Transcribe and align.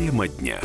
Тема 0.00 0.28
дня. 0.28 0.58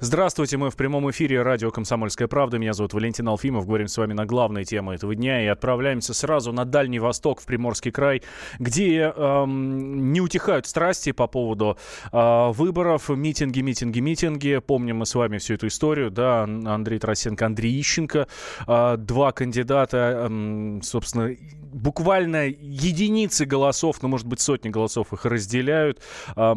Здравствуйте, 0.00 0.56
мы 0.56 0.70
в 0.70 0.76
прямом 0.76 1.10
эфире 1.10 1.42
радио 1.42 1.70
«Комсомольская 1.70 2.28
правда». 2.28 2.58
Меня 2.58 2.72
зовут 2.72 2.94
Валентин 2.94 3.28
Алфимов. 3.28 3.66
Говорим 3.66 3.88
с 3.88 3.98
вами 3.98 4.14
на 4.14 4.24
главные 4.24 4.64
темы 4.64 4.94
этого 4.94 5.14
дня 5.14 5.44
и 5.44 5.46
отправляемся 5.46 6.14
сразу 6.14 6.50
на 6.50 6.64
Дальний 6.64 6.98
Восток, 6.98 7.42
в 7.42 7.46
Приморский 7.46 7.90
край, 7.90 8.22
где 8.58 9.12
эм, 9.14 10.14
не 10.14 10.22
утихают 10.22 10.66
страсти 10.66 11.12
по 11.12 11.26
поводу 11.26 11.76
э, 12.10 12.48
выборов, 12.52 13.10
митинги, 13.10 13.60
митинги, 13.60 14.00
митинги. 14.00 14.62
Помним 14.66 14.98
мы 14.98 15.06
с 15.06 15.14
вами 15.14 15.36
всю 15.36 15.54
эту 15.54 15.66
историю, 15.66 16.10
да, 16.10 16.44
Андрей 16.44 16.98
Тарасенко, 16.98 17.44
Андрей 17.44 17.78
Ищенко, 17.78 18.28
э, 18.66 18.96
два 18.96 19.32
кандидата, 19.32 20.28
э, 20.30 20.80
собственно, 20.82 21.36
буквально 21.74 22.46
единицы 22.46 23.44
голосов, 23.44 24.00
ну, 24.00 24.08
может 24.08 24.26
быть, 24.26 24.40
сотни 24.40 24.68
голосов 24.68 25.12
их 25.12 25.24
разделяют. 25.24 26.00
Э, 26.36 26.54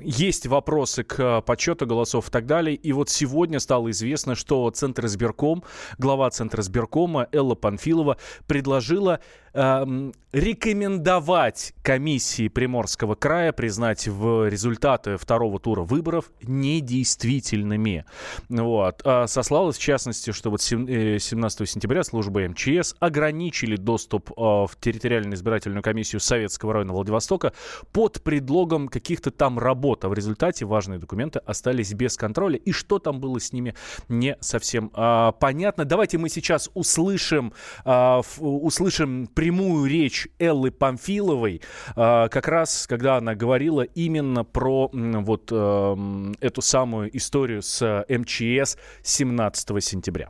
есть 0.00 0.46
вопросы 0.46 1.02
к 1.02 1.40
подсчету 1.42 1.86
голосов 1.86 2.28
и 2.28 2.30
так 2.30 2.46
далее. 2.46 2.76
И 2.76 2.92
вот 2.92 3.10
сегодня 3.10 3.58
стало 3.58 3.90
известно, 3.90 4.34
что 4.34 4.70
Центр 4.70 5.06
избирком, 5.06 5.64
глава 5.98 6.30
Центра 6.30 6.62
избиркома 6.62 7.28
Элла 7.32 7.56
Панфилова 7.56 8.16
предложила 8.46 9.20
э, 9.54 10.10
рекомендовать 10.32 11.74
комиссии 11.82 12.48
Приморского 12.48 13.16
края 13.16 13.52
признать 13.52 14.06
в 14.06 14.48
результаты 14.48 15.16
второго 15.16 15.58
тура 15.58 15.82
выборов 15.82 16.30
недействительными. 16.42 18.04
Вот. 18.48 19.02
А 19.04 19.26
сослалась, 19.26 19.76
в 19.76 19.82
частности, 19.82 20.30
что 20.30 20.50
вот 20.50 20.62
17 20.62 21.60
э, 21.60 21.66
сентября 21.66 22.04
служба 22.04 22.48
МЧС 22.48 22.94
ограничили 23.00 23.76
доступ 23.76 24.11
э, 24.18 24.32
в 24.36 24.70
территориальную 24.80 25.34
избирательную 25.34 25.82
комиссию 25.82 26.20
Советского 26.20 26.74
района 26.74 26.92
Владивостока 26.92 27.52
под 27.92 28.22
предлогом 28.22 28.88
каких-то 28.88 29.30
там 29.30 29.58
работ. 29.58 30.04
А 30.04 30.08
в 30.08 30.14
результате 30.14 30.64
важные 30.64 30.98
документы 30.98 31.40
остались 31.40 31.92
без 31.94 32.16
контроля. 32.16 32.56
И 32.56 32.72
что 32.72 32.98
там 32.98 33.20
было 33.20 33.40
с 33.40 33.52
ними, 33.52 33.74
не 34.08 34.36
совсем 34.40 34.90
э, 34.94 35.32
понятно. 35.38 35.84
Давайте 35.84 36.18
мы 36.18 36.28
сейчас 36.28 36.70
услышим, 36.74 37.52
э, 37.84 38.22
услышим 38.38 39.26
прямую 39.26 39.86
речь 39.86 40.28
Эллы 40.38 40.70
Памфиловой, 40.70 41.62
а, 41.94 42.28
как 42.28 42.48
раз 42.48 42.86
когда 42.86 43.16
она 43.16 43.34
говорила 43.34 43.82
именно 43.82 44.44
про 44.44 44.90
вот 44.92 45.50
эм, 45.50 46.34
эту 46.40 46.62
самую 46.62 47.16
историю 47.16 47.62
с 47.62 48.04
МЧС 48.08 48.76
17 49.02 49.80
сентября. 49.80 50.28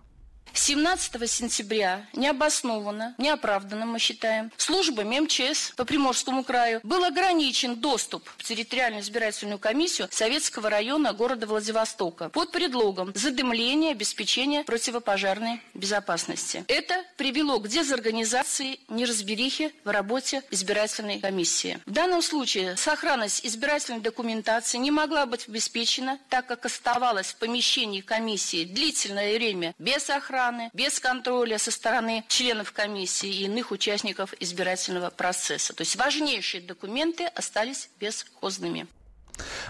17 0.55 1.31
сентября 1.31 2.06
необоснованно, 2.12 3.14
неоправданно, 3.19 3.86
мы 3.86 3.98
считаем, 3.98 4.53
службами 4.56 5.19
МЧС 5.20 5.72
по 5.77 5.84
Приморскому 5.84 6.45
краю 6.45 6.81
был 6.83 7.05
ограничен 7.05 7.77
доступ 7.77 8.28
в 8.36 8.45
территориальную 8.45 9.03
избирательную 9.03 9.58
комиссию 9.58 10.08
Советского 10.11 10.69
района 10.69 11.12
города 11.12 11.47
Владивостока 11.47 12.28
под 12.28 12.53
предлогом 12.53 13.12
задымления 13.14 13.92
обеспечения 13.92 14.64
противопожарной 14.64 15.61
безопасности. 15.75 16.64
Это 16.69 17.03
привело 17.17 17.58
к 17.58 17.69
дезорганизации, 17.69 18.80
неразберихе 18.89 19.73
в 19.84 19.89
работе 19.89 20.42
избирательной 20.50 21.20
комиссии. 21.20 21.80
В 21.86 21.91
данном 21.91 22.23
случае 22.23 22.77
сохранность 22.77 23.45
избирательной 23.45 24.00
документации 24.00 24.78
не 24.78 24.91
могла 24.91 25.27
быть 25.27 25.48
обеспечена, 25.48 26.19
так 26.28 26.47
как 26.47 26.67
оставалась 26.67 27.28
в 27.28 27.36
помещении 27.36 28.00
комиссии 28.00 28.64
длительное 28.64 29.34
время 29.36 29.75
без 29.78 30.08
охраны, 30.11 30.41
охраны, 30.42 30.70
без 30.72 30.98
контроля 31.00 31.58
со 31.58 31.70
стороны 31.70 32.24
членов 32.28 32.72
комиссии 32.72 33.28
и 33.28 33.44
иных 33.44 33.70
участников 33.70 34.34
избирательного 34.40 35.10
процесса. 35.10 35.74
То 35.74 35.82
есть 35.82 35.96
важнейшие 35.96 36.62
документы 36.62 37.26
остались 37.26 37.90
бесхозными. 38.00 38.86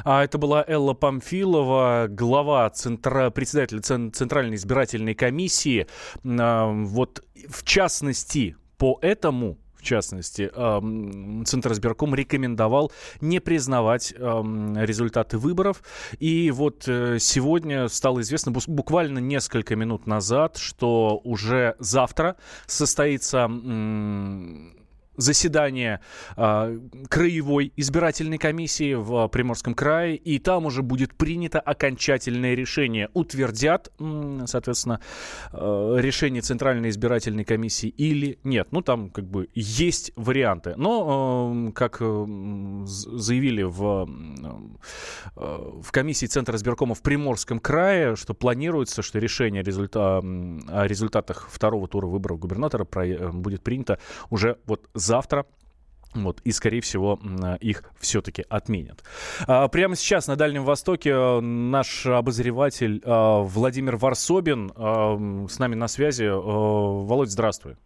А 0.04 0.24
это 0.24 0.38
была 0.38 0.64
Элла 0.66 0.92
Памфилова, 0.92 2.06
глава 2.08 2.68
центра, 2.70 3.30
председатель 3.30 3.80
Центральной 3.80 4.56
избирательной 4.56 5.14
комиссии. 5.14 5.86
Вот 6.24 7.22
в 7.48 7.64
частности 7.64 8.56
по 8.76 8.98
этому 9.02 9.58
в 9.82 9.84
частности, 9.84 10.50
Центр 11.44 11.72
избирком 11.72 12.14
рекомендовал 12.14 12.92
не 13.20 13.40
признавать 13.40 14.12
результаты 14.12 15.38
выборов. 15.38 15.82
И 16.18 16.50
вот 16.52 16.84
э, 16.86 17.18
сегодня 17.18 17.88
стало 17.88 18.20
известно, 18.20 18.52
буквально 18.68 19.18
несколько 19.18 19.74
минут 19.74 20.06
назад, 20.06 20.56
что 20.56 21.20
уже 21.24 21.74
завтра 21.78 22.36
состоится 22.66 23.48
заседание 25.16 26.00
э, 26.36 26.78
краевой 27.08 27.72
избирательной 27.76 28.38
комиссии 28.38 28.94
в 28.94 29.28
Приморском 29.28 29.74
крае, 29.74 30.16
и 30.16 30.38
там 30.38 30.66
уже 30.66 30.82
будет 30.82 31.14
принято 31.14 31.60
окончательное 31.60 32.54
решение. 32.54 33.08
Утвердят, 33.14 33.92
соответственно, 34.46 35.00
э, 35.52 35.96
решение 35.98 36.42
Центральной 36.42 36.90
избирательной 36.90 37.44
комиссии 37.44 37.88
или 37.88 38.38
нет. 38.44 38.68
Ну, 38.70 38.82
там 38.82 39.10
как 39.10 39.26
бы 39.26 39.48
есть 39.54 40.12
варианты. 40.16 40.74
Но, 40.76 41.52
э, 41.68 41.72
как 41.72 41.98
заявили 42.00 43.62
в, 43.62 44.08
э, 45.36 45.80
в 45.82 45.92
комиссии 45.92 46.26
Центра 46.26 46.56
избиркома 46.56 46.94
в 46.94 47.02
Приморском 47.02 47.58
крае, 47.58 48.16
что 48.16 48.34
планируется, 48.34 49.02
что 49.02 49.18
решение 49.18 49.62
результа... 49.62 50.18
о 50.18 50.86
результатах 50.86 51.48
второго 51.50 51.88
тура 51.88 52.06
выборов 52.06 52.38
губернатора 52.38 52.86
э, 52.94 53.30
будет 53.30 53.62
принято 53.62 53.98
уже 54.30 54.58
вот 54.66 54.88
завтра 55.02 55.46
вот, 56.14 56.40
и, 56.44 56.52
скорее 56.52 56.80
всего, 56.82 57.18
их 57.60 57.84
все-таки 57.98 58.44
отменят. 58.48 59.02
А, 59.46 59.68
прямо 59.68 59.96
сейчас 59.96 60.26
на 60.26 60.36
Дальнем 60.36 60.64
Востоке 60.64 61.10
э, 61.10 61.40
наш 61.40 62.04
обозреватель 62.04 63.00
э, 63.02 63.42
Владимир 63.42 63.96
Варсобин 63.96 64.72
э, 64.76 65.46
с 65.48 65.58
нами 65.58 65.74
на 65.74 65.88
связи. 65.88 66.24
Володь, 66.24 67.30
здравствуй. 67.30 67.76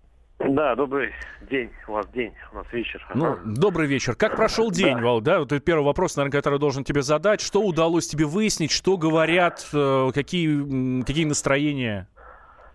Да, 0.40 0.74
добрый 0.74 1.12
день. 1.48 1.70
У 1.88 1.92
вас 1.92 2.06
день, 2.12 2.32
у 2.52 2.56
нас 2.56 2.66
вечер. 2.72 3.06
Ну, 3.14 3.36
добрый 3.44 3.86
вечер. 3.86 4.16
Как 4.16 4.36
прошел 4.36 4.70
день, 4.70 4.96
да. 4.96 5.02
Вал? 5.02 5.20
Да, 5.20 5.38
вот 5.38 5.52
это 5.52 5.60
первый 5.60 5.84
вопрос, 5.84 6.16
наверное, 6.16 6.36
который 6.36 6.58
должен 6.58 6.84
тебе 6.84 7.02
задать. 7.02 7.40
Что 7.40 7.62
удалось 7.62 8.06
тебе 8.08 8.26
выяснить, 8.26 8.70
что 8.70 8.98
говорят, 8.98 9.66
какие, 9.70 11.02
какие 11.04 11.24
настроения? 11.24 12.08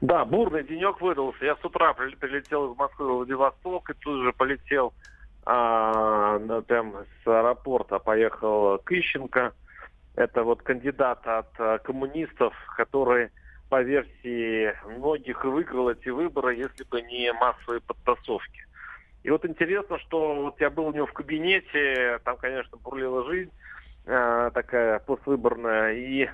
Да, 0.01 0.25
бурный 0.25 0.63
денек 0.63 0.99
выдался. 0.99 1.45
Я 1.45 1.55
с 1.55 1.63
утра 1.63 1.93
прилетел 1.93 2.71
из 2.71 2.77
Москвы 2.77 3.05
в 3.05 3.15
Владивосток 3.17 3.91
и 3.91 3.93
тут 3.93 4.23
же 4.23 4.33
полетел 4.33 4.93
а, 5.45 6.39
прям 6.67 6.95
с 7.23 7.27
аэропорта, 7.27 7.99
поехал 7.99 8.79
к 8.79 8.91
Ищенко. 8.91 9.53
Это 10.15 10.43
вот 10.43 10.63
кандидат 10.63 11.25
от 11.27 11.49
а, 11.59 11.77
коммунистов, 11.77 12.53
который 12.75 13.29
по 13.69 13.83
версии 13.83 14.73
многих 14.97 15.45
выиграл 15.45 15.91
эти 15.91 16.09
выборы, 16.09 16.55
если 16.55 16.83
бы 16.83 17.03
не 17.03 17.31
массовые 17.33 17.81
подтасовки. 17.81 18.65
И 19.23 19.29
вот 19.29 19.45
интересно, 19.45 19.99
что 19.99 20.33
вот 20.33 20.59
я 20.59 20.71
был 20.71 20.87
у 20.87 20.93
него 20.93 21.05
в 21.05 21.13
кабинете, 21.13 22.19
там, 22.25 22.37
конечно, 22.37 22.75
бурлила 22.79 23.23
жизнь 23.25 23.51
э, 24.07 24.49
такая 24.51 24.97
поствыборная, 24.99 25.93
и 25.93 26.23
э, 26.23 26.29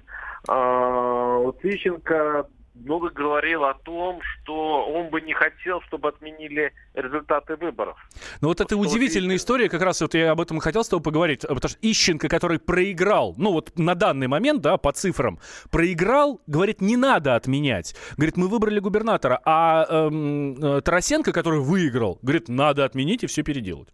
вот 0.47 1.63
Ищенко 1.63 2.47
много 2.84 3.10
говорил 3.10 3.66
о 3.66 3.74
том, 3.74 4.22
что 4.22 4.86
он 4.86 5.10
бы 5.10 5.22
не 5.22 5.34
хотел, 5.34 5.82
чтобы 5.82 6.10
отменили 6.10 6.74
результаты 6.94 7.56
выборов. 7.56 7.98
Ну 8.42 8.50
вот 8.50 8.62
это 8.62 8.76
что 8.76 8.80
удивительная 8.80 9.32
видите? 9.32 9.44
история, 9.44 9.70
как 9.70 9.82
раз 9.82 10.02
вот 10.02 10.14
я 10.14 10.32
об 10.32 10.42
этом 10.42 10.60
хотел 10.60 10.84
с 10.84 10.90
тобой 10.90 11.04
поговорить, 11.04 11.42
потому 11.42 11.70
что 11.70 11.78
Ищенко, 11.82 12.28
который 12.28 12.60
проиграл, 12.60 13.36
ну 13.38 13.52
вот 13.52 13.78
на 13.78 13.96
данный 13.96 14.28
момент, 14.28 14.62
да, 14.62 14.78
по 14.78 14.92
цифрам, 14.92 15.40
проиграл, 15.72 16.42
говорит, 16.48 16.82
не 16.82 16.98
надо 16.98 17.36
отменять. 17.36 17.96
Говорит, 18.18 18.38
мы 18.38 18.48
выбрали 18.48 18.80
губернатора, 18.80 19.42
а 19.46 19.86
эм, 19.90 20.56
э, 20.56 20.82
Тарасенко, 20.82 21.32
который 21.32 21.59
выиграл, 21.59 22.20
говорит, 22.22 22.50
надо 22.50 22.85
отменить 22.85 23.23
и 23.23 23.28
все 23.28 23.44
переделать. 23.44 23.90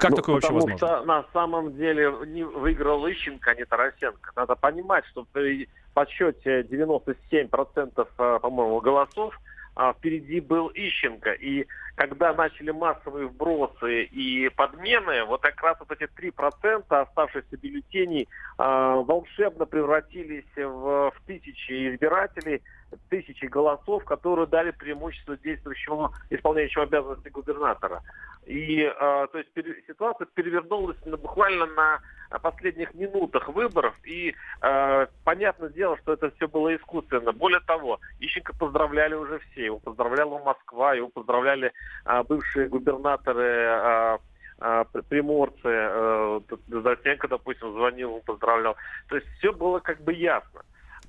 Как 0.00 0.12
ну, 0.12 0.16
такое 0.16 0.36
вообще 0.36 0.52
возможно? 0.52 0.78
Потому 0.78 0.96
что 0.96 1.06
на 1.06 1.24
самом 1.34 1.76
деле 1.76 2.10
не 2.26 2.42
выиграл 2.42 3.06
Ищенко, 3.06 3.50
а 3.50 3.54
не 3.54 3.66
Тарасенко. 3.66 4.32
Надо 4.34 4.56
понимать, 4.56 5.04
что 5.06 5.26
при 5.30 5.68
подсчете 5.94 6.62
97%, 6.62 8.08
э, 8.18 8.38
по-моему, 8.40 8.80
голосов 8.80 9.38
а, 9.76 9.92
впереди 9.92 10.40
был 10.40 10.70
Ищенко. 10.74 11.32
И 11.32 11.66
когда 11.94 12.34
начали 12.34 12.70
массовые 12.70 13.28
вбросы 13.28 14.04
и 14.04 14.48
подмены, 14.50 15.24
вот 15.24 15.42
как 15.42 15.62
раз 15.62 15.76
вот 15.78 15.90
эти 15.92 16.10
3% 16.10 16.84
оставшихся 16.88 17.56
бюллетеней 17.56 18.22
э, 18.22 18.26
волшебно 18.58 19.66
превратились 19.66 20.44
в, 20.56 21.10
в 21.10 21.14
тысячи 21.26 21.94
избирателей, 21.94 22.62
тысячи 23.08 23.44
голосов, 23.46 24.04
которые 24.04 24.46
дали 24.46 24.72
преимущество 24.72 25.36
действующему, 25.36 26.12
исполняющему 26.30 26.84
обязанности 26.84 27.28
губернатора. 27.28 28.02
И 28.46 28.82
э, 28.82 28.92
то 28.98 29.38
есть 29.38 29.50
пере, 29.52 29.82
ситуация 29.86 30.26
перевернулась 30.26 30.98
на, 31.04 31.16
буквально 31.16 31.66
на 31.66 32.00
последних 32.38 32.94
минутах 32.94 33.48
выборов, 33.48 33.94
и 34.04 34.34
э, 34.62 35.06
понятное 35.24 35.70
дело, 35.70 35.98
что 35.98 36.12
это 36.12 36.30
все 36.36 36.48
было 36.48 36.74
искусственно. 36.74 37.32
Более 37.32 37.60
того, 37.60 38.00
Ищенко 38.20 38.54
поздравляли 38.54 39.14
уже 39.14 39.40
все. 39.50 39.66
Его 39.66 39.78
поздравляла 39.78 40.38
Москва, 40.38 40.94
его 40.94 41.08
поздравляли 41.08 41.72
э, 42.04 42.22
бывшие 42.22 42.68
губернаторы 42.68 43.44
э, 43.44 44.18
а, 44.60 44.84
приморцы, 44.84 45.64
а, 45.64 46.42
Дозатенко, 46.68 47.28
допустим, 47.28 47.72
звонил, 47.72 48.22
поздравлял. 48.26 48.76
То 49.08 49.16
есть 49.16 49.26
все 49.38 49.52
было 49.52 49.78
как 49.80 50.02
бы 50.02 50.12
ясно. 50.12 50.60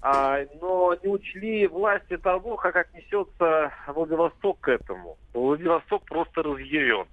А, 0.02 0.40
но 0.60 0.96
не 1.04 1.10
учли 1.10 1.68
власти 1.68 2.18
того, 2.18 2.56
как 2.56 2.76
отнесется 2.76 3.72
Владивосток 3.88 4.60
к 4.62 4.70
этому. 4.70 5.18
Владивосток 5.34 6.04
просто 6.06 6.42
разъярен. 6.42 7.06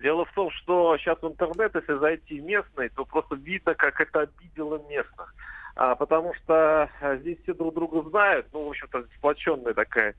Дело 0.00 0.24
в 0.26 0.32
том, 0.32 0.50
что 0.50 0.96
сейчас 0.98 1.18
в 1.22 1.26
интернет, 1.26 1.74
если 1.74 1.98
зайти 1.98 2.40
местный, 2.40 2.90
то 2.90 3.04
просто 3.04 3.34
видно, 3.36 3.74
как 3.74 4.00
это 4.00 4.20
обидело 4.20 4.78
местных. 4.88 5.34
А, 5.74 5.94
потому 5.94 6.34
что 6.34 6.90
а, 7.00 7.16
здесь 7.16 7.38
все 7.42 7.54
друг 7.54 7.74
друга 7.74 8.08
знают, 8.08 8.46
ну, 8.52 8.64
в 8.64 8.68
общем-то, 8.70 9.04
сплоченная 9.16 9.74
такая 9.74 10.14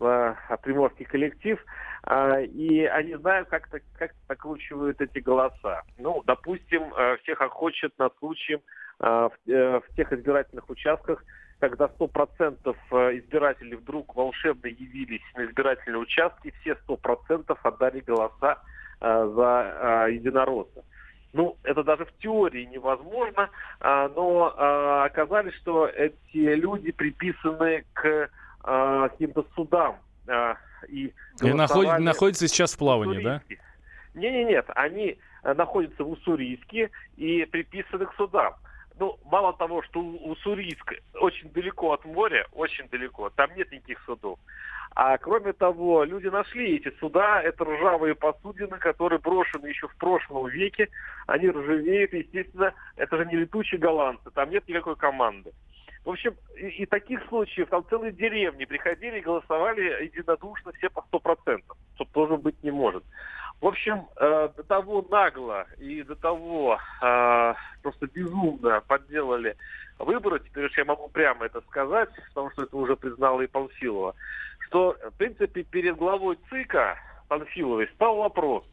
а, 0.00 0.34
приморский 0.62 1.04
коллектив, 1.04 1.58
а, 2.04 2.40
и 2.40 2.84
они 2.84 3.14
знают, 3.16 3.48
как, 3.48 3.68
-то, 3.68 3.80
как 3.98 4.12
накручивают 4.28 5.00
эти 5.00 5.18
голоса. 5.18 5.82
Ну, 5.98 6.22
допустим, 6.26 6.92
а, 6.94 7.16
всех 7.18 7.40
охочет 7.40 7.98
над 7.98 8.16
случаем 8.18 8.60
а, 9.00 9.28
в, 9.28 9.32
а, 9.50 9.80
в 9.80 9.94
тех 9.96 10.12
избирательных 10.12 10.68
участках, 10.68 11.22
когда 11.62 11.86
100% 11.86 12.74
э, 12.90 13.18
избирателей 13.18 13.76
вдруг 13.76 14.16
волшебно 14.16 14.66
явились 14.66 15.22
на 15.36 15.44
избирательные 15.44 16.00
участки, 16.00 16.52
все 16.60 16.76
100% 16.88 17.56
отдали 17.62 18.00
голоса 18.00 18.54
э, 18.54 18.81
за 19.02 20.06
э, 20.08 20.12
единоросса. 20.14 20.84
Ну, 21.32 21.56
это 21.62 21.82
даже 21.82 22.04
в 22.04 22.12
теории 22.18 22.64
невозможно, 22.66 23.50
э, 23.80 24.10
но 24.14 24.54
э, 24.56 25.06
оказалось, 25.06 25.54
что 25.56 25.86
эти 25.86 26.14
люди 26.36 26.92
приписаны 26.92 27.84
к 27.94 28.06
э, 28.06 28.28
каким-то 28.64 29.46
судам. 29.54 29.96
Э, 30.26 30.54
и 30.88 31.12
и 31.42 31.52
находят, 31.52 31.98
находятся 32.00 32.48
сейчас 32.48 32.74
в 32.74 32.78
плавании, 32.78 33.22
да? 33.22 33.42
Нет, 33.48 34.32
нет, 34.32 34.48
нет, 34.48 34.66
они 34.74 35.18
э, 35.42 35.54
находятся 35.54 36.04
в 36.04 36.10
Уссурийске 36.10 36.90
и 37.16 37.44
приписаны 37.46 38.06
к 38.06 38.14
судам 38.14 38.54
ну, 39.02 39.18
мало 39.24 39.52
того, 39.54 39.82
что 39.82 40.00
Уссурийск 40.00 40.94
очень 41.14 41.50
далеко 41.50 41.92
от 41.92 42.04
моря, 42.04 42.46
очень 42.52 42.88
далеко, 42.88 43.30
там 43.30 43.50
нет 43.56 43.72
никаких 43.72 44.00
судов. 44.06 44.38
А 44.94 45.18
кроме 45.18 45.52
того, 45.54 46.04
люди 46.04 46.28
нашли 46.28 46.76
эти 46.76 46.96
суда, 47.00 47.42
это 47.42 47.64
ржавые 47.64 48.14
посудины, 48.14 48.78
которые 48.78 49.18
брошены 49.18 49.66
еще 49.66 49.88
в 49.88 49.96
прошлом 49.96 50.46
веке, 50.46 50.88
они 51.26 51.50
ржавеют, 51.50 52.12
естественно, 52.12 52.74
это 52.94 53.16
же 53.16 53.26
не 53.26 53.38
летучие 53.38 53.80
голландцы, 53.80 54.30
там 54.30 54.50
нет 54.50 54.68
никакой 54.68 54.94
команды. 54.94 55.50
В 56.04 56.10
общем, 56.10 56.36
и, 56.56 56.68
и 56.68 56.86
таких 56.86 57.26
случаев, 57.26 57.70
там 57.70 57.84
целые 57.90 58.12
деревни 58.12 58.66
приходили 58.66 59.18
и 59.18 59.22
голосовали 59.22 60.04
единодушно 60.04 60.70
все 60.74 60.90
по 60.90 61.02
сто 61.02 61.18
процентов, 61.18 61.76
что 61.96 62.04
тоже 62.04 62.36
быть 62.36 62.62
не 62.62 62.70
может. 62.70 63.02
В 63.62 63.66
общем, 63.68 64.08
э, 64.16 64.48
до 64.56 64.64
того 64.64 65.06
нагло 65.08 65.66
и 65.78 66.02
до 66.02 66.16
того 66.16 66.80
э, 67.00 67.54
просто 67.80 68.08
безумно 68.12 68.82
подделали 68.88 69.56
выборы, 70.00 70.40
теперь 70.40 70.66
уж 70.66 70.76
я 70.76 70.84
могу 70.84 71.08
прямо 71.08 71.46
это 71.46 71.60
сказать, 71.68 72.08
потому 72.30 72.50
что 72.50 72.64
это 72.64 72.76
уже 72.76 72.96
признала 72.96 73.40
и 73.40 73.46
Панфилова, 73.46 74.16
что, 74.66 74.96
в 75.12 75.16
принципе, 75.16 75.62
перед 75.62 75.94
главой 75.94 76.40
ЦИКа 76.50 76.98
Панфиловой 77.28 77.88
стал 77.94 78.16
вопрос, 78.16 78.64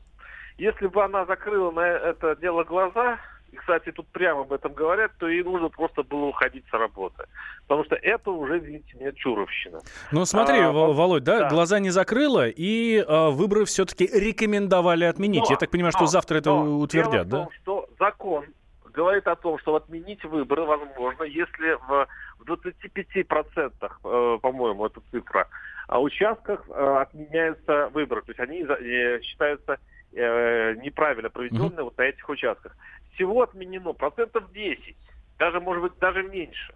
если 0.57 0.87
бы 0.87 1.03
она 1.03 1.23
закрыла 1.25 1.69
на 1.69 1.81
это 1.87 2.35
дело 2.37 2.63
глаза, 2.63 3.19
и, 3.51 3.55
кстати, 3.55 3.91
тут 3.91 4.07
прямо 4.07 4.41
об 4.41 4.53
этом 4.53 4.73
говорят, 4.73 5.11
то 5.17 5.27
ей 5.27 5.43
нужно 5.43 5.69
просто 5.69 6.03
было 6.03 6.25
уходить 6.25 6.65
с 6.69 6.73
работы. 6.73 7.25
Потому 7.67 7.85
что 7.85 7.95
это 7.95 8.31
уже, 8.31 8.59
видите, 8.59 8.95
мне 8.95 9.11
чуровщина. 9.13 9.79
Ну, 10.11 10.25
смотри, 10.25 10.59
а, 10.59 10.71
Володь, 10.71 11.23
да, 11.23 11.39
да, 11.39 11.49
глаза 11.49 11.79
не 11.79 11.89
закрыла, 11.89 12.47
и 12.47 13.03
а, 13.07 13.29
выборы 13.29 13.65
все-таки 13.65 14.07
рекомендовали 14.07 15.05
отменить. 15.05 15.43
Но, 15.43 15.51
Я 15.51 15.57
так 15.57 15.69
понимаю, 15.69 15.91
что 15.91 16.01
но, 16.01 16.07
завтра 16.07 16.37
это 16.37 16.49
но 16.49 16.79
утвердят, 16.79 17.27
дело 17.27 17.43
да? 17.43 17.43
Том, 17.43 17.49
что 17.61 17.89
закон 17.99 18.45
говорит 18.93 19.27
о 19.27 19.35
том, 19.35 19.57
что 19.59 19.75
отменить 19.75 20.23
выборы 20.25 20.63
возможно, 20.63 21.23
если 21.23 21.73
в, 21.87 22.07
в 22.39 22.43
25%, 22.43 23.71
э, 23.81 24.39
по-моему, 24.41 24.85
эта 24.85 25.01
цифра, 25.11 25.47
а 25.87 25.99
участках 25.99 26.65
э, 26.69 26.97
отменяются 27.01 27.89
выборы. 27.93 28.21
То 28.21 28.31
есть 28.31 28.39
они 28.39 28.63
э, 28.63 29.21
считаются 29.21 29.79
э, 30.13 30.75
неправильно 30.75 31.29
проведенные 31.29 31.69
mm-hmm. 31.69 31.83
вот 31.83 31.97
на 31.97 32.03
этих 32.03 32.29
участках 32.29 32.75
всего 33.19 33.43
отменено 33.43 33.93
процентов 33.93 34.51
10, 34.53 34.95
даже, 35.37 35.59
может 35.59 35.83
быть, 35.83 35.99
даже 35.99 36.23
меньше. 36.23 36.73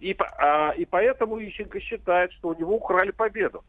И, 0.00 0.16
а, 0.38 0.70
и 0.70 0.84
поэтому 0.86 1.38
Ющенко 1.38 1.80
считает, 1.80 2.32
что 2.32 2.48
у 2.48 2.58
него 2.58 2.76
украли 2.76 3.10
победу. 3.10 3.62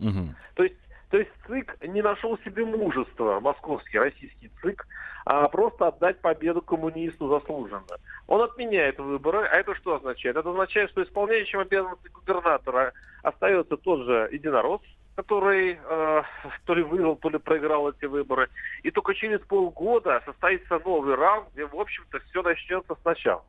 Угу. 0.00 0.34
То 0.54 0.64
есть 0.64 0.76
то 1.10 1.18
есть 1.18 1.30
ЦИК 1.48 1.76
не 1.88 2.02
нашел 2.02 2.38
себе 2.44 2.64
мужества, 2.64 3.40
московский, 3.40 3.98
российский 3.98 4.48
ЦИК, 4.62 4.86
а 5.26 5.48
просто 5.48 5.88
отдать 5.88 6.20
победу 6.20 6.62
коммунисту 6.62 7.28
заслуженно. 7.28 7.98
Он 8.28 8.42
отменяет 8.42 8.96
выборы, 9.00 9.44
а 9.44 9.56
это 9.56 9.74
что 9.74 9.96
означает? 9.96 10.36
Это 10.36 10.50
означает, 10.50 10.88
что 10.90 11.02
исполняющим 11.02 11.58
обязанности 11.58 12.06
губернатора 12.08 12.92
остается 13.24 13.76
тот 13.76 14.04
же 14.04 14.28
единорос, 14.30 14.82
который 15.20 15.78
э, 15.82 16.22
то 16.64 16.74
ли 16.74 16.82
выиграл, 16.82 17.16
то 17.16 17.28
ли 17.28 17.38
проиграл 17.38 17.90
эти 17.90 18.06
выборы. 18.06 18.48
И 18.82 18.90
только 18.90 19.14
через 19.14 19.40
полгода 19.40 20.22
состоится 20.24 20.80
новый 20.84 21.14
раунд, 21.14 21.48
где, 21.52 21.66
в 21.66 21.74
общем-то, 21.74 22.20
все 22.30 22.42
начнется 22.42 22.94
сначала. 23.02 23.44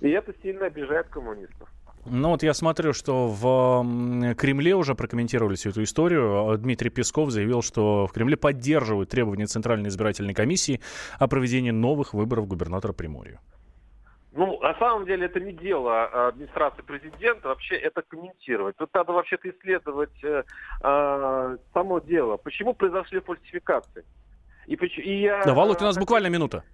И 0.00 0.08
это 0.10 0.32
сильно 0.42 0.66
обижает 0.66 1.08
коммунистов. 1.08 1.68
Ну 2.06 2.28
вот 2.28 2.42
я 2.42 2.54
смотрю, 2.54 2.92
что 2.92 3.26
в 3.28 4.34
Кремле 4.36 4.76
уже 4.76 4.94
прокомментировали 4.94 5.56
всю 5.56 5.70
эту 5.70 5.82
историю. 5.82 6.56
Дмитрий 6.58 6.90
Песков 6.90 7.30
заявил, 7.30 7.62
что 7.62 8.06
в 8.06 8.12
Кремле 8.12 8.36
поддерживают 8.36 9.10
требования 9.10 9.46
Центральной 9.46 9.88
избирательной 9.88 10.34
комиссии 10.34 10.80
о 11.18 11.26
проведении 11.26 11.70
новых 11.72 12.14
выборов 12.14 12.46
губернатора 12.46 12.92
Приморья. 12.92 13.40
Ну, 14.36 14.60
на 14.60 14.74
самом 14.78 15.06
деле 15.06 15.26
это 15.26 15.38
не 15.38 15.52
дело 15.52 16.06
а, 16.06 16.28
администрации 16.28 16.82
президента 16.82 17.48
вообще 17.48 17.76
это 17.76 18.02
комментировать. 18.02 18.76
Тут 18.76 18.92
надо 18.92 19.12
вообще-то 19.12 19.48
исследовать 19.48 20.24
э, 20.24 20.42
э, 20.82 21.56
само 21.72 22.00
дело. 22.00 22.36
Почему 22.36 22.74
произошли 22.74 23.20
фальсификации? 23.20 24.04
И, 24.66 24.74
и 24.74 25.20
я, 25.20 25.44
да, 25.44 25.54
Володь, 25.54 25.80
у 25.80 25.84
нас 25.84 25.96
буквально 25.96 26.26
минута. 26.28 26.64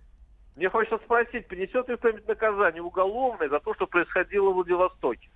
Мне 0.56 0.70
хочется 0.70 0.98
спросить, 1.04 1.48
принесет 1.48 1.86
ли 1.88 1.96
кто-нибудь 1.96 2.26
наказание 2.28 2.82
уголовное 2.82 3.50
за 3.50 3.60
то, 3.60 3.74
что 3.74 3.86
происходило 3.86 4.50
в 4.50 4.54
Владивостоке? 4.54 5.28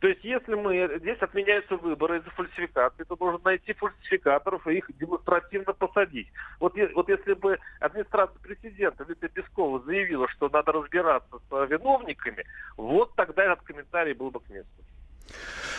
То 0.00 0.08
есть, 0.08 0.24
если 0.24 0.54
мы 0.54 0.98
здесь 0.98 1.18
отменяются 1.18 1.76
выборы 1.76 2.18
из-за 2.18 2.30
фальсификации, 2.30 3.04
то 3.04 3.16
нужно 3.18 3.40
найти 3.44 3.72
фальсификаторов 3.72 4.66
и 4.66 4.78
их 4.78 4.90
демонстративно 4.98 5.72
посадить. 5.72 6.28
Вот, 6.60 6.74
вот 6.94 7.08
если 7.08 7.34
бы 7.34 7.58
администрация 7.80 8.38
президента 8.40 9.04
Витя 9.04 9.28
Пескова 9.28 9.80
заявила, 9.80 10.28
что 10.28 10.48
надо 10.48 10.72
разбираться 10.72 11.38
с 11.48 11.66
виновниками, 11.66 12.44
вот 12.76 13.14
тогда 13.14 13.44
этот 13.44 13.64
комментарий 13.64 14.14
был 14.14 14.30
бы 14.30 14.40
к 14.40 14.50
месту. 14.50 14.84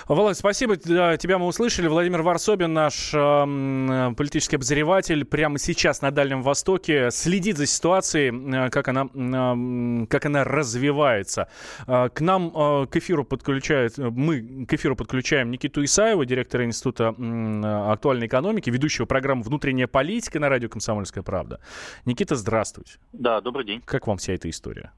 Володь, 0.07 0.37
спасибо. 0.37 0.77
Тебя 0.77 1.39
мы 1.39 1.47
услышали. 1.47 1.87
Владимир 1.87 2.21
Варсобин, 2.21 2.71
наш 2.73 3.11
э, 3.11 4.13
политический 4.15 4.57
обозреватель, 4.57 5.25
прямо 5.25 5.57
сейчас 5.57 6.01
на 6.03 6.11
Дальнем 6.11 6.43
Востоке 6.43 7.09
следит 7.09 7.57
за 7.57 7.65
ситуацией, 7.65 8.67
э, 8.67 8.69
как 8.69 8.87
она, 8.87 9.07
э, 9.11 10.05
как 10.07 10.25
она 10.27 10.43
развивается. 10.43 11.49
Э, 11.87 12.09
к 12.09 12.21
нам 12.21 12.51
э, 12.55 12.85
к 12.85 12.95
эфиру 12.97 13.25
подключают, 13.25 13.97
мы 13.97 14.65
к 14.67 14.73
эфиру 14.73 14.95
подключаем 14.95 15.49
Никиту 15.49 15.83
Исаева, 15.83 16.23
директора 16.23 16.65
Института 16.65 17.15
э, 17.17 17.91
актуальной 17.91 18.27
экономики, 18.27 18.69
ведущего 18.69 19.05
программы 19.05 19.41
«Внутренняя 19.41 19.87
политика» 19.87 20.39
на 20.39 20.49
радио 20.49 20.69
«Комсомольская 20.69 21.23
правда». 21.23 21.59
Никита, 22.05 22.35
здравствуйте. 22.35 22.99
Да, 23.11 23.41
добрый 23.41 23.65
день. 23.65 23.81
Как 23.83 24.05
вам 24.05 24.17
вся 24.17 24.33
эта 24.33 24.51
история? 24.51 24.91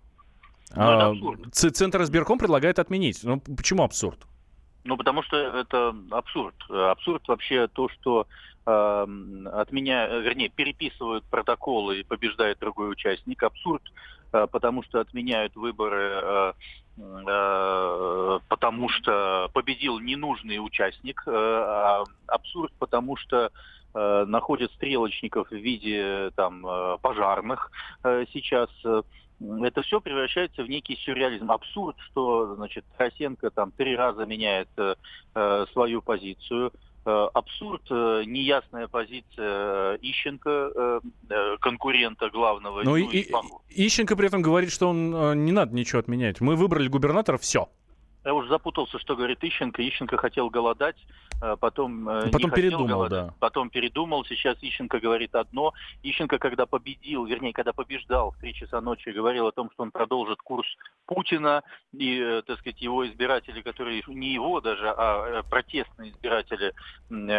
Ну, 0.75 0.81
а, 0.81 1.13
Центр 1.53 2.01
избирком 2.01 2.37
предлагает 2.37 2.77
отменить. 2.77 3.21
Ну, 3.23 3.39
почему 3.39 3.83
абсурд? 3.83 4.27
Ну, 4.87 4.95
потому 4.95 5.21
что 5.21 5.35
это 5.35 5.93
абсурд. 6.11 6.55
Абсурд 6.69 7.27
вообще 7.27 7.67
то, 7.67 7.89
что 7.89 8.25
э, 8.65 9.05
отменя, 9.51 10.07
вернее, 10.19 10.47
переписывают 10.47 11.25
протоколы 11.25 11.99
и 11.99 12.03
побеждает 12.03 12.59
другой 12.59 12.89
участник. 12.89 13.43
Абсурд, 13.43 13.83
э, 14.31 14.47
потому 14.49 14.83
что 14.83 15.01
отменяют 15.01 15.57
выборы, 15.57 16.21
э, 16.23 16.53
э, 16.97 18.39
потому 18.47 18.87
что 18.87 19.49
победил 19.53 19.99
ненужный 19.99 20.65
участник. 20.65 21.21
Э, 21.27 21.31
а 21.33 22.03
абсурд, 22.27 22.71
потому 22.79 23.17
что 23.17 23.51
э, 23.93 24.25
находят 24.25 24.71
стрелочников 24.71 25.49
в 25.49 25.55
виде 25.55 26.31
там 26.37 26.65
э, 26.65 26.97
пожарных 27.01 27.71
э, 28.05 28.23
сейчас. 28.31 28.69
Это 29.39 29.83
все 29.83 30.01
превращается 30.01 30.63
в 30.63 30.69
некий 30.69 30.95
сюрреализм. 30.95 31.51
Абсурд, 31.51 31.95
что, 32.11 32.55
значит, 32.55 32.85
Тарасенко 32.97 33.51
там 33.51 33.71
три 33.71 33.95
раза 33.95 34.25
меняет 34.25 34.69
э, 34.77 34.95
э 35.35 35.65
свою 35.73 36.01
позицию. 36.01 36.71
Э, 37.05 37.27
абсурд, 37.33 37.83
э, 37.91 38.23
неясная 38.25 38.87
позиция 38.87 39.93
э, 39.93 39.97
Ищенко, 40.01 40.49
э, 40.49 40.99
э 41.29 41.57
конкурента 41.59 42.29
главного. 42.29 42.81
Ну, 42.83 42.91
ну 42.91 42.97
и, 42.97 43.19
и, 43.19 43.31
Ищенко 43.69 44.15
при 44.15 44.27
этом 44.27 44.41
говорит, 44.41 44.71
что 44.71 44.89
он 44.89 45.15
э, 45.15 45.35
не 45.35 45.51
надо 45.51 45.75
ничего 45.75 45.99
отменять. 45.99 46.41
Мы 46.41 46.55
выбрали 46.55 46.87
губернатора, 46.87 47.37
все. 47.37 47.69
Я 48.27 48.33
уже 48.33 48.49
запутался, 48.49 48.99
что 48.99 49.15
говорит 49.15 49.41
Ищенко. 49.41 49.81
Ищенко 49.81 50.17
хотел 50.17 50.49
голодать, 50.49 50.97
э, 51.41 51.55
потом, 51.61 52.09
э, 52.09 52.29
потом 52.29 52.49
не 52.49 52.55
передумал, 52.57 52.85
голодать, 52.85 53.27
да. 53.27 53.33
потом 53.39 53.69
передумал. 53.69 54.25
Сейчас 54.25 54.57
Ищенко 54.61 54.99
говорит 54.99 55.33
одно. 55.33 55.71
Ищенко, 56.03 56.37
когда 56.37 56.65
победил, 56.65 57.23
вернее, 57.23 57.53
когда 57.53 57.71
побеждал 57.71 58.31
в 58.31 58.37
три 58.39 58.53
часа 58.53 58.81
ночи, 58.81 59.07
говорил 59.11 59.47
о 59.47 59.53
том, 59.53 59.71
что 59.71 59.83
он 59.83 59.91
продолжит 59.91 60.41
курс 60.41 60.67
Путина 61.05 61.63
и, 61.93 62.19
э, 62.19 62.41
так 62.45 62.59
сказать, 62.59 62.81
его 62.81 63.07
избиратели, 63.07 63.61
которые 63.61 64.03
не 64.07 64.33
его 64.33 64.59
даже, 64.59 64.89
а 64.89 65.43
протестные 65.43 66.11
избиратели, 66.11 66.73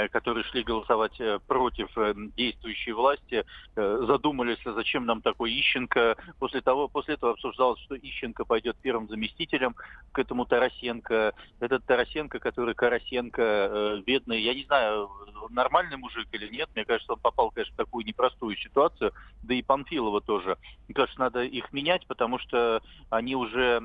которые 0.09 0.45
шли 0.45 0.63
голосовать 0.63 1.21
против 1.47 1.91
действующей 2.35 2.93
власти, 2.93 3.45
задумались, 3.77 4.65
а 4.65 4.73
зачем 4.73 5.05
нам 5.05 5.21
такой 5.21 5.51
Ищенко. 5.51 6.17
После 6.39 6.63
того, 6.63 6.89
после 6.89 7.15
этого 7.15 7.33
обсуждалось, 7.33 7.81
что 7.81 7.95
Ищенко 7.95 8.47
пойдет 8.47 8.79
первым 8.81 9.07
заместителем 9.09 9.75
к 10.13 10.19
этому 10.19 10.47
Тарасе 10.47 10.78
Тарасенко, 10.79 11.35
этот 11.61 11.85
Тарасенко, 11.85 12.39
который 12.39 12.75
Карасенко, 12.75 13.43
э, 13.43 14.03
бедный, 14.07 14.41
я 14.41 14.55
не 14.55 14.65
знаю, 14.65 15.09
нормальный 15.51 15.97
мужик 15.97 16.29
или 16.33 16.49
нет, 16.49 16.69
мне 16.75 16.85
кажется, 16.85 17.13
он 17.13 17.21
попал, 17.21 17.51
конечно, 17.51 17.75
в 17.75 17.77
такую 17.77 18.05
непростую 18.05 18.57
ситуацию, 18.57 19.13
да 19.43 19.55
и 19.55 19.63
Панфилова 19.63 20.21
тоже. 20.21 20.59
Мне 20.87 20.95
кажется, 20.95 21.21
надо 21.21 21.43
их 21.45 21.73
менять, 21.73 22.07
потому 22.07 22.39
что 22.39 22.83
они 23.11 23.35
уже, 23.35 23.83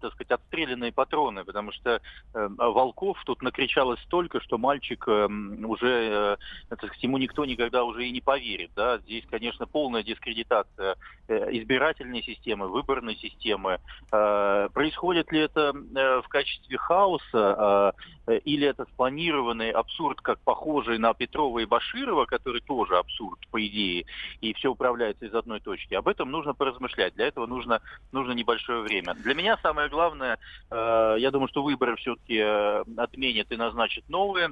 так 0.00 0.12
сказать, 0.12 0.30
отстрелянные 0.30 0.92
патроны, 0.92 1.44
потому 1.44 1.72
что 1.72 2.00
э, 2.34 2.48
Волков 2.56 3.18
тут 3.24 3.42
накричалось 3.42 4.00
столько, 4.02 4.40
что 4.40 4.58
мальчик 4.58 5.04
э, 5.06 5.26
уже, 5.26 5.88
э, 5.88 6.36
так 6.68 6.78
сказать, 6.78 7.02
ему 7.02 7.18
никто 7.18 7.44
никогда 7.44 7.84
уже 7.84 8.06
и 8.06 8.12
не 8.12 8.20
поверит, 8.20 8.70
да, 8.74 8.98
здесь, 8.98 9.24
конечно, 9.30 9.66
полная 9.66 10.02
дискредитация 10.02 10.96
э, 11.28 11.50
избирательной 11.52 12.22
системы, 12.22 12.68
выборной 12.68 13.16
системы. 13.16 13.80
Э, 14.12 14.68
происходит 14.72 15.32
ли 15.32 15.40
это 15.40 15.72
в 15.72 16.28
качестве 16.28 16.76
хаоса, 16.78 17.94
э, 18.23 18.23
или 18.32 18.66
это 18.66 18.84
спланированный 18.92 19.70
абсурд, 19.70 20.20
как 20.20 20.38
похожий 20.40 20.98
на 20.98 21.14
Петрова 21.14 21.58
и 21.58 21.66
Баширова, 21.66 22.24
который 22.24 22.60
тоже 22.60 22.96
абсурд, 22.96 23.38
по 23.50 23.64
идее, 23.64 24.06
и 24.40 24.54
все 24.54 24.70
управляется 24.70 25.26
из 25.26 25.34
одной 25.34 25.60
точки. 25.60 25.94
Об 25.94 26.08
этом 26.08 26.30
нужно 26.30 26.54
поразмышлять. 26.54 27.14
Для 27.14 27.26
этого 27.26 27.46
нужно, 27.46 27.80
нужно 28.12 28.32
небольшое 28.32 28.82
время. 28.82 29.14
Для 29.14 29.34
меня 29.34 29.58
самое 29.62 29.88
главное, 29.88 30.38
э, 30.70 31.16
я 31.18 31.30
думаю, 31.30 31.48
что 31.48 31.62
выборы 31.62 31.96
все-таки 31.96 32.38
э, 32.38 32.84
отменят 32.96 33.50
и 33.52 33.56
назначат 33.56 34.08
новые. 34.08 34.50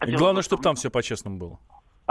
Главное, 0.00 0.42
чтобы 0.42 0.62
там 0.62 0.76
все 0.76 0.90
по-честному 0.90 1.38
было. 1.38 1.58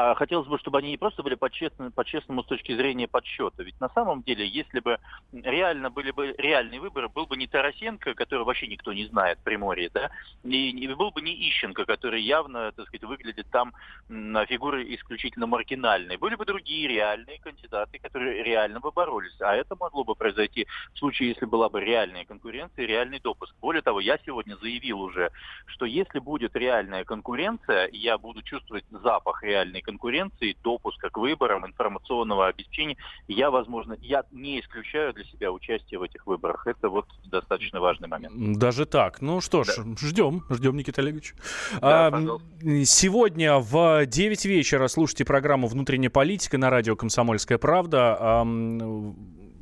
А 0.01 0.15
хотелось 0.15 0.47
бы, 0.47 0.57
чтобы 0.57 0.77
они 0.77 0.91
не 0.91 0.97
просто 0.97 1.23
были 1.23 1.35
по-честному, 1.35 1.91
по-честному 1.91 2.41
с 2.43 2.45
точки 2.45 2.73
зрения 2.73 3.05
подсчета. 3.05 3.63
Ведь 3.63 3.77
на 3.81 3.89
самом 3.89 4.21
деле, 4.23 4.47
если 4.47 4.79
бы 4.79 4.97
реально 5.33 5.89
были 5.89 6.11
бы 6.11 6.33
реальные 6.37 6.79
выборы, 6.79 7.09
был 7.09 7.25
бы 7.25 7.35
не 7.35 7.47
Тарасенко, 7.47 8.13
который 8.13 8.45
вообще 8.45 8.67
никто 8.67 8.93
не 8.93 9.07
знает 9.07 9.39
в 9.39 9.43
Приморье, 9.43 9.89
да, 9.93 10.09
и, 10.45 10.69
и 10.69 10.87
был 10.93 11.11
бы 11.11 11.21
не 11.21 11.33
Ищенко, 11.49 11.83
который 11.83 12.21
явно, 12.21 12.71
так 12.71 12.87
сказать, 12.87 13.03
выглядит 13.03 13.47
там 13.51 13.73
на 14.07 14.45
фигуры 14.45 14.85
исключительно 14.95 15.47
маргинальной. 15.47 16.15
Были 16.15 16.35
бы 16.35 16.45
другие 16.45 16.87
реальные 16.87 17.39
кандидаты, 17.39 17.99
которые 17.99 18.41
реально 18.41 18.79
бы 18.79 18.91
боролись. 18.91 19.35
А 19.41 19.53
это 19.53 19.75
могло 19.77 20.05
бы 20.05 20.15
произойти 20.15 20.65
в 20.93 20.99
случае, 20.99 21.27
если 21.29 21.45
была 21.45 21.67
бы 21.67 21.83
реальная 21.83 22.23
конкуренция 22.23 22.85
реальный 22.85 23.19
допуск. 23.19 23.53
Более 23.59 23.81
того, 23.81 23.99
я 23.99 24.17
сегодня 24.25 24.55
заявил 24.55 25.01
уже, 25.01 25.29
что 25.65 25.83
если 25.85 26.19
будет 26.19 26.55
реальная 26.55 27.03
конкуренция, 27.03 27.89
я 27.91 28.17
буду 28.17 28.41
чувствовать 28.43 28.85
запах 28.89 29.43
реальной 29.43 29.81
конкуренции, 29.89 30.55
допуска 30.63 31.09
к 31.09 31.17
выборам, 31.17 31.65
информационного 31.65 32.47
обеспечения, 32.47 32.97
я, 33.27 33.49
возможно, 33.49 33.97
я 34.01 34.23
не 34.31 34.59
исключаю 34.59 35.13
для 35.13 35.23
себя 35.23 35.51
участие 35.51 35.99
в 35.99 36.03
этих 36.03 36.27
выборах. 36.27 36.67
Это 36.67 36.89
вот 36.89 37.05
достаточно 37.25 37.79
важный 37.79 38.07
момент. 38.07 38.57
Даже 38.57 38.85
так. 38.85 39.21
Ну 39.21 39.41
что 39.41 39.63
ж, 39.63 39.77
да. 39.77 39.83
ждем, 39.97 40.43
ждем, 40.49 40.77
Никита 40.77 41.01
Олегович. 41.01 41.33
Да, 41.81 42.07
а, 42.07 42.39
сегодня 42.85 43.57
в 43.57 44.05
9 44.05 44.45
вечера 44.45 44.87
слушайте 44.87 45.25
программу 45.25 45.67
«Внутренняя 45.67 46.11
политика» 46.11 46.57
на 46.57 46.69
радио 46.69 46.95
«Комсомольская 46.95 47.57
правда». 47.57 48.43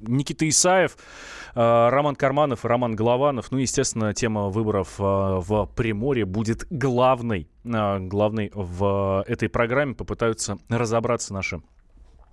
Никита 0.01 0.47
Исаев, 0.47 0.97
Роман 1.55 2.15
Карманов 2.15 2.65
Роман 2.65 2.95
Голованов. 2.95 3.51
Ну, 3.51 3.57
естественно, 3.57 4.13
тема 4.13 4.49
выборов 4.49 4.95
в 4.97 5.69
Приморье 5.75 6.25
будет 6.25 6.67
главной 6.69 7.49
а, 7.73 7.99
главный 7.99 8.51
в 8.53 9.23
этой 9.27 9.49
программе 9.49 9.93
попытаются 9.93 10.57
разобраться 10.69 11.33
наши 11.33 11.61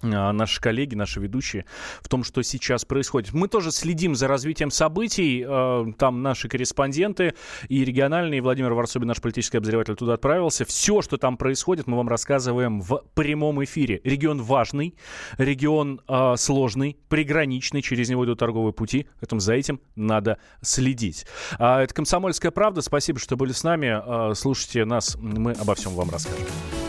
наши 0.04 0.60
коллеги, 0.60 0.94
наши 0.94 1.20
ведущие 1.20 1.64
в 2.00 2.08
том, 2.08 2.24
что 2.24 2.42
сейчас 2.42 2.84
происходит. 2.84 3.32
Мы 3.32 3.48
тоже 3.48 3.70
следим 3.70 4.14
за 4.14 4.28
развитием 4.28 4.70
событий. 4.70 5.44
А, 5.46 5.86
там 5.98 6.22
наши 6.22 6.48
корреспонденты 6.48 7.34
и 7.68 7.84
региональные. 7.84 8.42
Владимир 8.42 8.72
Варсобин, 8.72 9.08
наш 9.08 9.20
политический 9.20 9.58
обозреватель, 9.58 9.96
туда 9.96 10.14
отправился. 10.14 10.64
Все, 10.64 11.02
что 11.02 11.16
там 11.16 11.36
происходит, 11.36 11.86
мы 11.86 11.96
вам 11.96 12.08
рассказываем 12.08 12.80
в 12.80 13.02
прямом 13.14 13.62
эфире. 13.64 14.00
Регион 14.04 14.42
важный, 14.42 14.94
регион 15.38 16.00
э, 16.08 16.34
сложный, 16.36 16.96
приграничный. 17.08 17.82
Через 17.82 18.08
него 18.08 18.24
идут 18.24 18.38
торговые 18.38 18.72
пути. 18.72 19.06
Поэтому 19.20 19.40
за 19.40 19.54
этим 19.54 19.80
надо 19.96 20.38
следить. 20.60 21.26
А, 21.58 21.82
это 21.82 21.94
«Комсомольская 21.94 22.50
правда». 22.50 22.82
Спасибо, 22.82 23.18
что 23.18 23.36
были 23.36 23.52
с 23.52 23.64
нами. 23.64 24.34
Слушайте 24.34 24.84
нас. 24.84 25.16
Мы 25.16 25.52
обо 25.52 25.74
всем 25.74 25.92
вам 25.94 26.10
расскажем. 26.10 26.83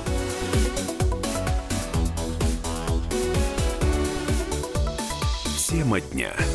Тема 5.96 6.02
дня. 6.02 6.55